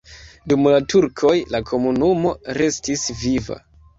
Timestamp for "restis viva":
2.61-3.61